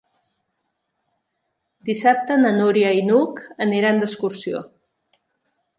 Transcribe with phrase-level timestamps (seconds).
[1.89, 4.69] Dissabte na Núria i n'Hug aniran d'excursió.